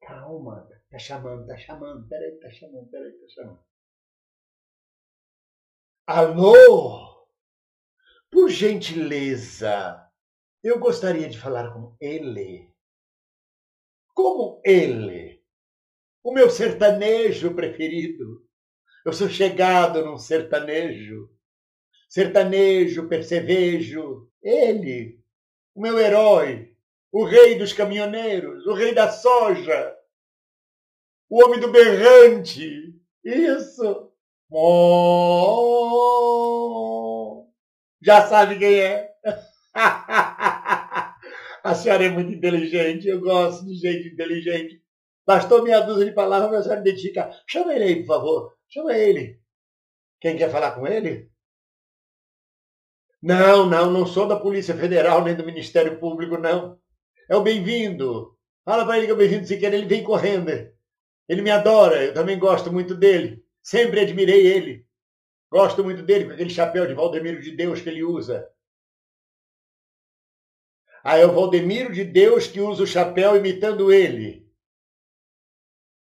[0.00, 3.64] Calma, tá chamando, tá chamando, peraí, tá chamando, peraí, tá chamando.
[6.06, 7.26] Alô?
[8.30, 10.06] Por gentileza,
[10.62, 12.72] eu gostaria de falar com ele.
[14.14, 15.42] Como ele?
[16.22, 18.46] O meu sertanejo preferido.
[19.04, 21.30] Eu sou chegado num sertanejo.
[22.08, 24.30] Sertanejo, percevejo.
[24.42, 25.20] Ele,
[25.74, 26.75] o meu herói,
[27.12, 29.96] o rei dos caminhoneiros, o rei da soja,
[31.28, 32.94] o homem do berrante.
[33.24, 34.12] Isso.
[34.50, 35.86] Oh,
[38.02, 39.12] já sabe quem é.
[41.64, 44.80] A senhora é muito inteligente, eu gosto de gente inteligente.
[45.26, 47.42] Bastou meia dúzia de palavras a senhora identificar.
[47.44, 48.56] Chama ele aí, por favor.
[48.68, 49.40] Chama ele.
[50.20, 51.28] Quem quer falar com ele?
[53.20, 56.78] Não, não, não sou da Polícia Federal nem do Ministério Público, não.
[57.28, 58.36] É o bem-vindo.
[58.64, 60.50] Fala para ele que é o bem-vindo se quer, ele vem correndo.
[61.28, 63.44] Ele me adora, eu também gosto muito dele.
[63.62, 64.86] Sempre admirei ele.
[65.50, 68.48] Gosto muito dele com aquele chapéu de Valdemiro de Deus que ele usa.
[71.02, 74.46] Ah, é o Valdemiro de Deus que usa o chapéu imitando ele.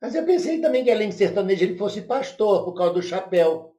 [0.01, 3.77] Mas eu pensei também que além de sertanejo ele fosse pastor por causa do chapéu.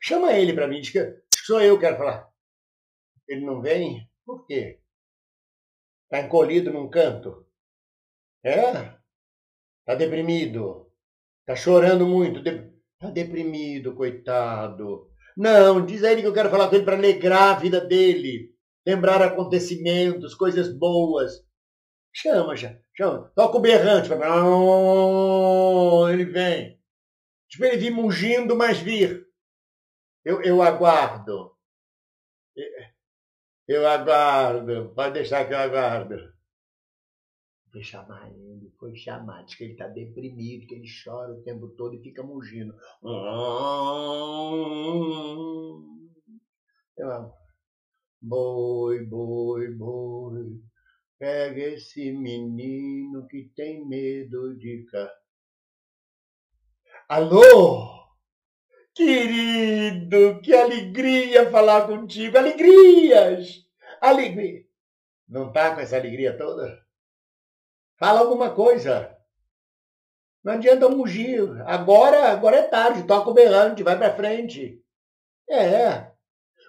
[0.00, 2.28] Chama ele para mim, diz que sou eu que quero falar.
[3.28, 4.08] Ele não vem?
[4.24, 4.80] Por quê?
[6.10, 7.46] Está encolhido num canto?
[8.42, 8.70] É?
[9.80, 10.90] Está deprimido?
[11.40, 12.40] Está chorando muito?
[12.40, 15.10] Está deprimido, coitado.
[15.36, 18.54] Não, diz a ele que eu quero falar com ele para alegrar a vida dele,
[18.86, 21.46] lembrar acontecimentos, coisas boas.
[22.12, 23.30] Chama, já, chama.
[23.36, 24.10] Toca o berrante.
[26.10, 26.80] Ele vem.
[27.50, 29.26] Tipo, ele vir mungindo, mas vir.
[30.24, 31.57] Eu, eu aguardo.
[33.68, 34.94] Eu aguardo.
[34.94, 36.32] Pode deixar que eu aguardo.
[37.70, 39.44] Foi chamar ele, foi chamar.
[39.44, 42.74] Diz que ele está deprimido, que ele chora o tempo todo e fica mugindo.
[46.96, 47.34] Eu amo.
[48.20, 50.60] Boi, boi, boi,
[51.18, 55.08] pega esse menino que tem medo de cá.
[57.08, 58.07] Alô?
[58.98, 62.36] Querido, que alegria falar contigo.
[62.36, 63.64] Alegrias!
[64.00, 64.64] Alegria.
[65.28, 66.84] Não tá com essa alegria toda?
[67.96, 69.16] Fala alguma coisa.
[70.42, 71.48] Não adianta mugir.
[71.64, 73.06] Agora, agora é tarde.
[73.06, 74.82] Toca o berrante, vai para frente.
[75.48, 76.10] É.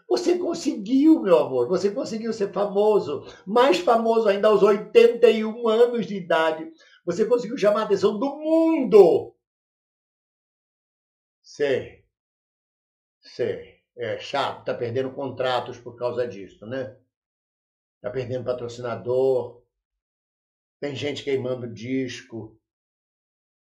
[0.08, 1.68] Você conseguiu, meu amor.
[1.68, 3.26] Você conseguiu ser famoso.
[3.44, 6.72] Mais famoso ainda aos 81 anos de idade.
[7.04, 9.36] Você conseguiu chamar a atenção do mundo.
[11.42, 11.99] Sei.
[13.36, 13.80] Sei.
[13.96, 16.96] É chato, tá perdendo contratos por causa disso, né?
[18.02, 19.62] Tá perdendo patrocinador.
[20.80, 22.58] Tem gente queimando disco.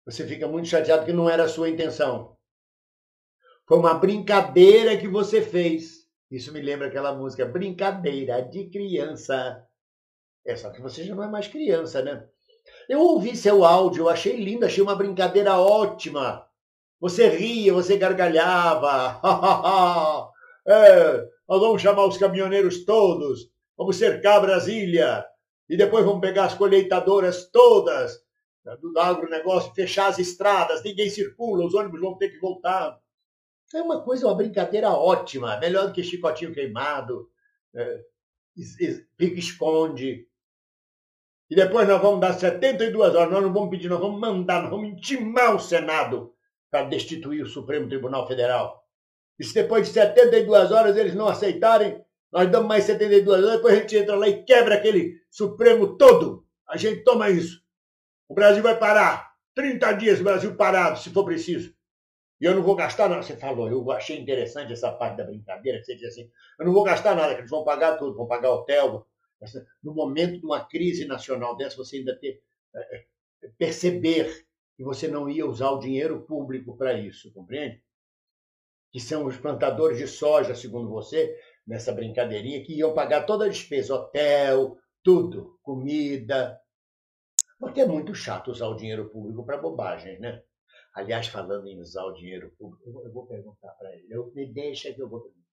[0.06, 2.38] Você fica muito chateado que não era a sua intenção.
[3.66, 6.09] Foi uma brincadeira que você fez.
[6.31, 9.66] Isso me lembra aquela música Brincadeira de Criança.
[10.44, 12.26] É só que você já não é mais criança, né?
[12.88, 16.48] Eu ouvi seu áudio, achei lindo, achei uma brincadeira ótima.
[17.04, 19.20] Você ria, você gargalhava.
[20.66, 25.22] é, nós vamos chamar os caminhoneiros todos, vamos cercar Brasília
[25.69, 28.25] e depois vamos pegar as colheitadoras todas
[28.81, 32.98] do agronegócio, fechar as estradas, ninguém circula, os ônibus vão ter que voltar.
[33.75, 37.28] É uma coisa, uma brincadeira ótima, melhor do que chicotinho queimado,
[37.75, 38.00] é,
[39.20, 40.26] esconde.
[41.50, 44.70] E depois nós vamos dar 72 horas, nós não vamos pedir, nós vamos mandar, nós
[44.70, 46.33] vamos intimar o Senado
[46.74, 48.84] para destituir o Supremo Tribunal Federal.
[49.38, 53.74] E se depois de 72 horas eles não aceitarem, nós damos mais 72 horas, depois
[53.74, 56.44] a gente entra lá e quebra aquele Supremo todo.
[56.68, 57.62] A gente toma isso.
[58.28, 59.32] O Brasil vai parar.
[59.54, 61.72] 30 dias o Brasil parado, se for preciso.
[62.40, 63.22] E eu não vou gastar nada.
[63.22, 66.72] Você falou, eu achei interessante essa parte da brincadeira, que você disse assim, eu não
[66.72, 69.06] vou gastar nada, que eles vão pagar tudo, vão pagar hotel.
[69.80, 72.42] No momento de uma crise nacional dessa, você ainda ter,
[72.74, 73.04] é,
[73.56, 74.44] perceber
[74.76, 77.82] que você não ia usar o dinheiro público para isso, compreende?
[78.93, 81.37] Que são os plantadores de soja, segundo você,
[81.67, 86.61] nessa brincadeirinha, que iam pagar toda a despesa, hotel, tudo, comida.
[87.59, 90.43] Porque é muito chato usar o dinheiro público para bobagem, né?
[90.94, 94.06] Aliás, falando em usar o dinheiro público, eu vou perguntar para ele.
[94.11, 95.44] Eu, me deixa que eu vou perguntar.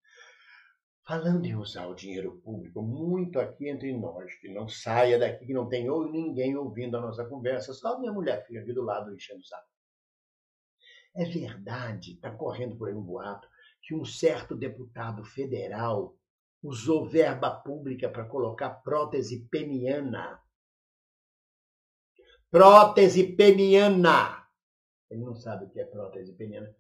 [1.04, 5.54] Falando em usar o dinheiro público, muito aqui entre nós, que não saia daqui, que
[5.54, 9.40] não tem ninguém ouvindo a nossa conversa, só minha mulher fica aqui do lado enchendo
[9.40, 9.68] o saco.
[11.16, 13.48] É verdade, está correndo por aí um boato,
[13.82, 16.16] que um certo deputado federal
[16.62, 20.40] usou verba pública para colocar prótese peniana.
[22.52, 24.48] Prótese peniana.
[25.10, 26.74] Ele não sabe o que é prótese peniana.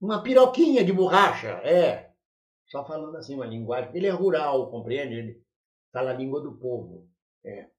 [0.00, 2.14] Uma piroquinha de borracha, é.
[2.66, 3.90] Só falando assim, uma linguagem.
[3.94, 5.14] Ele é rural, compreende?
[5.14, 5.44] Ele
[5.92, 7.08] fala a língua do povo.
[7.44, 7.70] É.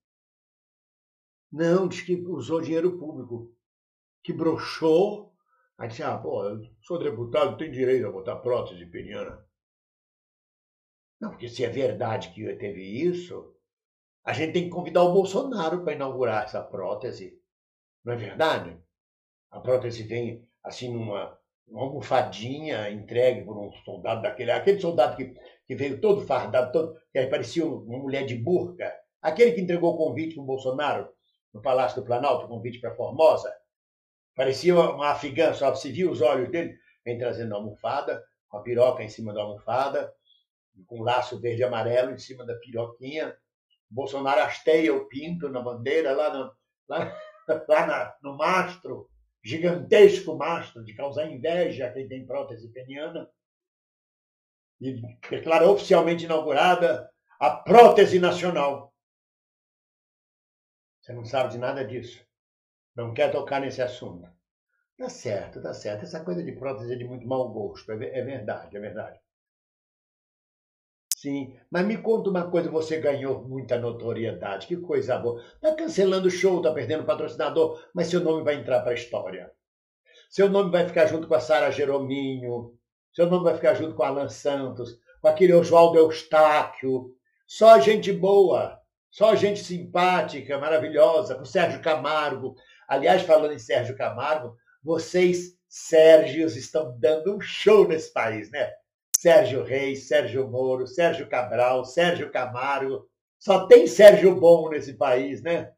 [1.51, 3.53] Não, diz que usou dinheiro público.
[4.23, 5.33] Que broxou.
[5.77, 9.45] Aí disse, ah, pô, eu sou deputado, tenho direito a botar prótese peniana.
[11.19, 13.55] Não, porque se é verdade que teve isso,
[14.23, 17.39] a gente tem que convidar o Bolsonaro para inaugurar essa prótese.
[18.03, 18.79] Não é verdade?
[19.51, 25.33] A prótese vem assim numa uma almofadinha entregue por um soldado daquele, aquele soldado que,
[25.65, 29.97] que veio todo fardado, todo, que parecia uma mulher de burca, aquele que entregou o
[29.97, 31.09] convite para o Bolsonaro
[31.53, 33.53] no Palácio do Planalto, o convite para Formosa,
[34.35, 38.61] parecia uma, afegã, só se viu os olhos dele, vem trazendo a almofada, com a
[38.61, 40.13] piroca em cima da almofada,
[40.85, 43.35] com um laço verde e amarelo em cima da piroquinha.
[43.89, 46.51] Bolsonaro hasteia o pinto na bandeira, lá no,
[46.87, 47.17] lá,
[47.67, 49.09] lá na, no mastro,
[49.47, 53.29] gigantesco mastro de causar inveja a quem tem prótese peniana,
[54.81, 57.09] e declara oficialmente inaugurada
[57.39, 58.93] a prótese nacional.
[61.01, 62.21] Você não sabe de nada disso.
[62.93, 64.29] Não quer tocar nesse assunto.
[64.97, 66.03] Tá certo, tá certo.
[66.03, 67.89] Essa coisa de prótese é de muito mau gosto.
[67.91, 69.17] É, é verdade, é verdade.
[71.17, 75.43] Sim, mas me conta uma coisa, você ganhou muita notoriedade, que coisa boa.
[75.59, 79.51] Tá cancelando o show, tá perdendo patrocinador, mas seu nome vai entrar para a história.
[80.29, 82.77] Seu nome vai ficar junto com a Sara Jerominho,
[83.11, 87.15] seu nome vai ficar junto com Alan Santos, com aquele Oswaldo Eustáquio.
[87.47, 88.79] Só gente boa,
[89.09, 92.53] só gente simpática, maravilhosa, com Sérgio Camargo.
[92.87, 98.71] Aliás, falando em Sérgio Camargo, vocês, Sérgios, estão dando um show nesse país, né?
[99.19, 103.09] Sérgio Reis, Sérgio Moro, Sérgio Cabral, Sérgio Camargo.
[103.39, 105.73] Só tem Sérgio bom nesse país, né?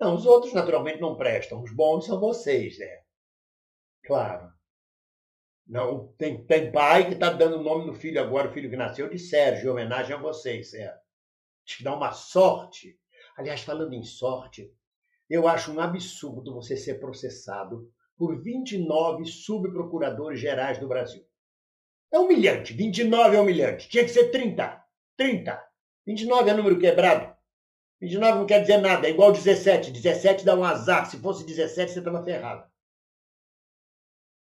[0.00, 1.62] Não, os outros naturalmente não prestam.
[1.62, 3.02] Os bons são vocês, né?
[4.02, 4.50] Claro.
[5.66, 8.76] Não, tem, tem pai que está dando o nome do filho agora, o filho que
[8.76, 11.02] nasceu, de Sérgio, em homenagem a vocês, certo?
[11.66, 12.98] Acho que dá uma sorte.
[13.36, 14.74] Aliás, falando em sorte,
[15.28, 21.22] eu acho um absurdo você ser processado por 29 subprocuradores gerais do Brasil.
[22.12, 22.74] É humilhante.
[22.74, 23.88] 29 é humilhante.
[23.88, 24.84] Tinha que ser 30.
[25.16, 25.64] 30.
[26.06, 27.34] 29 é número quebrado.
[28.00, 29.06] 29 não quer dizer nada.
[29.06, 29.90] É igual 17.
[29.90, 31.08] 17 dá um azar.
[31.10, 32.70] Se fosse 17, você estava ferrado.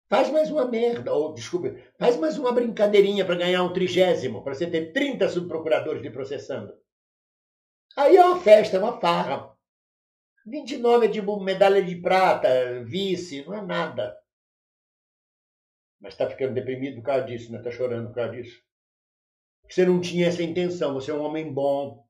[0.09, 4.55] Faz mais uma merda, ou desculpe, faz mais uma brincadeirinha para ganhar um trigésimo, para
[4.55, 6.75] você ter 30 subprocuradores de processando.
[7.97, 9.53] Aí é uma festa, é uma farra.
[10.47, 12.49] 29 é tipo medalha de prata,
[12.85, 14.15] vice, não é nada.
[16.05, 17.56] Mas está ficando deprimido por causa disso, né?
[17.56, 18.62] Está chorando por causa disso.
[19.67, 22.06] Você não tinha essa intenção, você é um homem bom.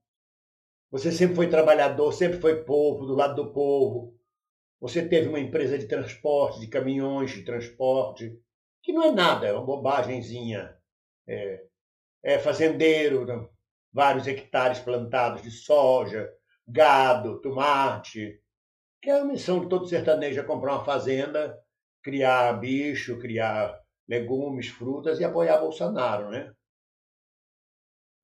[0.91, 4.19] Você sempre foi trabalhador, sempre foi povo, do lado do povo.
[4.81, 8.37] Você teve uma empresa de transporte, de caminhões de transporte,
[8.83, 10.77] que não é nada, é uma bobagemzinha.
[11.25, 11.65] É,
[12.21, 13.49] é fazendeiro,
[13.93, 16.29] vários hectares plantados de soja,
[16.67, 18.41] gado, tomate,
[19.01, 21.57] que é a missão de todo sertanejo é comprar uma fazenda,
[22.03, 26.53] criar bicho, criar legumes, frutas e apoiar Bolsonaro, né?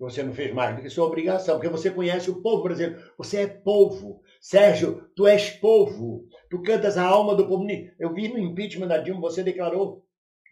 [0.01, 3.13] Você não fez mais do que sua obrigação, porque você conhece o povo brasileiro.
[3.19, 4.23] Você é povo.
[4.41, 6.27] Sérgio, tu és povo.
[6.49, 7.67] Tu cantas a alma do povo.
[7.99, 10.07] Eu vi no impeachment da Dilma, você declarou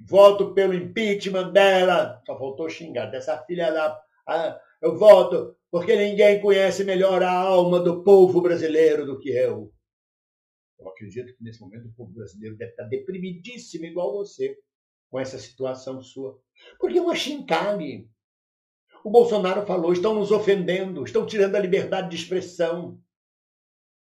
[0.06, 2.22] voto pelo impeachment dela.
[2.26, 3.98] Só faltou xingar dessa filha da.
[4.82, 9.72] eu voto porque ninguém conhece melhor a alma do povo brasileiro do que eu.
[10.78, 14.56] Eu acredito que nesse momento o povo brasileiro deve estar deprimidíssimo igual você
[15.10, 16.38] com essa situação sua.
[16.78, 18.08] Porque é uma chincalhe.
[19.04, 23.00] O Bolsonaro falou: estão nos ofendendo, estão tirando a liberdade de expressão.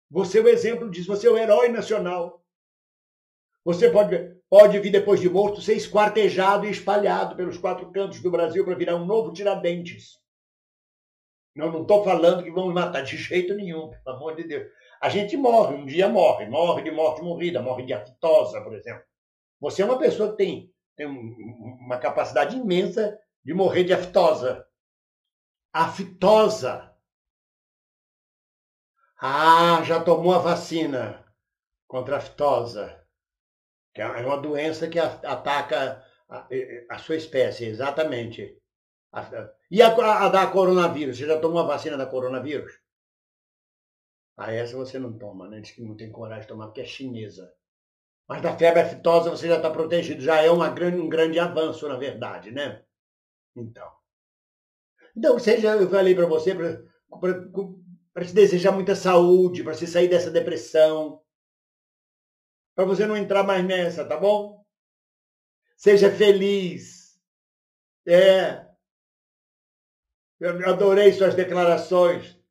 [0.10, 2.44] Você é o exemplo disso, você é o herói nacional.
[3.66, 4.16] Você pode,
[4.50, 8.76] pode vir depois de morto ser esquartejado e espalhado pelos quatro cantos do Brasil para
[8.76, 10.22] virar um novo Tiradentes.
[11.56, 14.68] Eu não estou falando que vamos matar de jeito nenhum, pelo amor de Deus.
[15.00, 19.04] A gente morre, um dia morre, morre de morte morrida, morre de aftosa, por exemplo.
[19.60, 24.66] Você é uma pessoa que tem tem uma capacidade imensa de morrer de aftosa.
[25.72, 26.94] Aftosa.
[29.20, 31.26] Ah, já tomou a vacina
[31.88, 33.08] contra a aftosa,
[33.94, 36.48] que é uma doença que ataca a,
[36.90, 38.60] a sua espécie, exatamente.
[39.70, 39.88] E a,
[40.26, 41.18] a, da coronavírus?
[41.18, 42.80] Você já tomou a vacina da coronavírus?
[44.36, 45.62] Ah, essa você não toma, né?
[45.62, 47.54] Diz que não tem coragem de tomar porque é chinesa.
[48.27, 50.22] Mas da febre aftosa você já está protegido.
[50.22, 52.84] Já é uma grande, um grande avanço, na verdade, né?
[53.56, 53.92] Então.
[55.15, 60.32] Então, seja, eu falei para você, para te desejar muita saúde, para você sair dessa
[60.32, 61.22] depressão,
[62.75, 64.65] para você não entrar mais nessa, tá bom?
[65.77, 67.20] Seja feliz.
[68.08, 68.65] É.
[70.39, 72.43] Eu adorei suas declarações.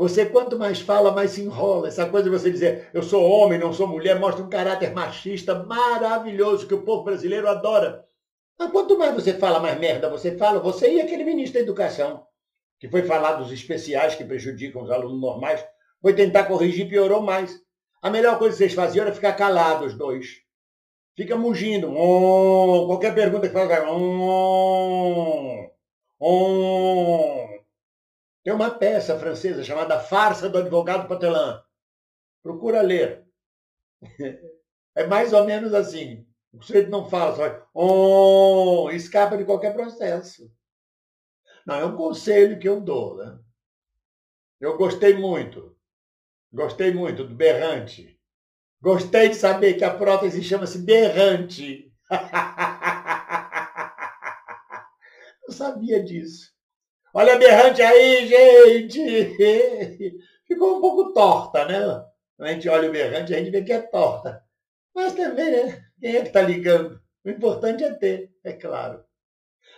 [0.00, 1.88] Você, quanto mais fala, mais se enrola.
[1.88, 5.62] Essa coisa de você dizer, eu sou homem, não sou mulher, mostra um caráter machista
[5.62, 8.02] maravilhoso que o povo brasileiro adora.
[8.58, 10.58] Mas quanto mais você fala, mais merda você fala.
[10.58, 12.24] Você e aquele ministro da Educação,
[12.78, 15.62] que foi falar dos especiais que prejudicam os alunos normais,
[16.00, 17.60] foi tentar corrigir piorou mais.
[18.00, 20.40] A melhor coisa que vocês faziam era ficar calados, os dois.
[21.14, 21.92] Fica mugindo.
[21.94, 25.70] Oh, qualquer pergunta que fala, oh,
[26.18, 27.59] oh.
[28.50, 31.60] Tem uma peça francesa chamada Farsa do Advogado Patelin.
[32.42, 33.24] Procura ler.
[34.92, 36.26] É mais ou menos assim.
[36.52, 40.52] O sujeito não fala, só oh, escapa de qualquer processo.
[41.64, 43.18] Não, é um conselho que eu dou.
[43.18, 43.38] Né?
[44.60, 45.76] Eu gostei muito.
[46.52, 48.20] Gostei muito do berrante.
[48.82, 51.94] Gostei de saber que a prótese chama-se berrante.
[55.46, 56.52] Eu sabia disso.
[57.12, 58.28] Olha a berrante aí,
[58.88, 60.18] gente!
[60.46, 62.04] Ficou um pouco torta, né?
[62.36, 64.42] Quando a gente olha o berrante, a gente vê que é torta.
[64.94, 65.84] Mas também, né?
[66.00, 67.00] Quem é que está ligando?
[67.24, 69.04] O importante é ter, é claro.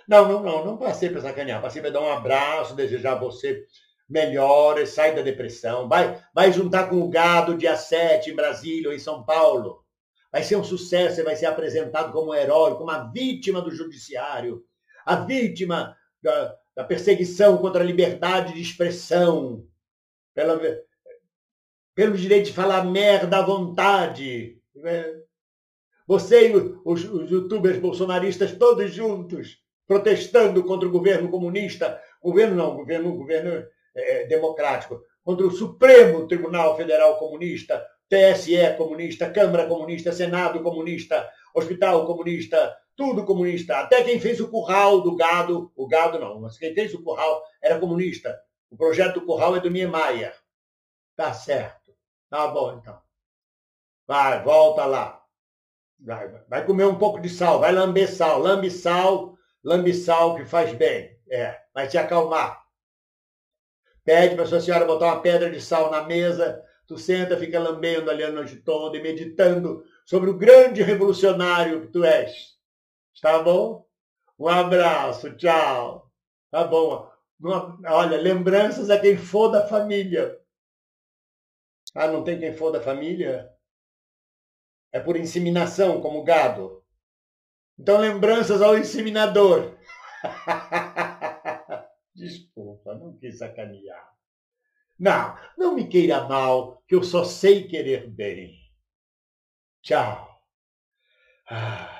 [0.07, 1.63] Não, não, não, não passei para sacanear.
[1.63, 3.65] Passei para dar um abraço, desejar a você
[4.09, 5.89] melhore, sai da depressão.
[5.89, 9.83] Vai, vai juntar com o gado dia 7 em Brasília ou em São Paulo.
[10.31, 13.71] Vai ser um sucesso, você vai ser apresentado como um herói, como a vítima do
[13.71, 14.63] judiciário,
[15.05, 19.67] a vítima da, da perseguição contra a liberdade de expressão,
[20.35, 20.61] pela,
[21.95, 24.59] pelo direito de falar merda à vontade.
[26.07, 32.77] Você e os, os youtubers bolsonaristas todos juntos, protestando contra o governo comunista, governo não,
[32.77, 33.65] governo, governo
[33.95, 42.07] é, democrático, contra o Supremo Tribunal Federal Comunista, TSE comunista, Câmara comunista, Senado comunista, Hospital
[42.07, 43.79] comunista, tudo comunista.
[43.79, 47.43] Até quem fez o curral do gado, o gado não, mas quem fez o curral
[47.61, 48.39] era comunista.
[48.71, 50.35] O projeto do curral é do Niemeyer.
[51.17, 51.95] Tá certo.
[52.31, 53.01] Tá bom, então.
[54.07, 55.23] Vai, volta lá.
[56.01, 58.39] Vai, vai comer um pouco de sal, vai lamber sal.
[58.39, 61.19] Lambe sal, lambe sal que faz bem.
[61.31, 62.63] É, vai te acalmar.
[64.05, 68.11] Pede para sua senhora botar uma pedra de sal na mesa, tu senta, fica lambendo
[68.11, 72.53] ali a noite toda e meditando sobre o grande revolucionário que tu és.
[73.15, 73.87] Está bom?
[74.39, 76.11] Um abraço, tchau.
[76.51, 77.11] Tá bom.
[77.87, 80.39] Olha, lembranças a quem for da família.
[81.95, 83.53] Ah, não tem quem for da família?
[84.93, 86.83] É por inseminação, como gado.
[87.79, 89.77] Então, lembranças ao inseminador.
[92.15, 94.13] Desculpa, não quis sacanear.
[94.99, 98.55] Não, não me queira mal, que eu só sei querer bem.
[99.83, 100.41] Tchau.
[101.51, 101.99] Ah.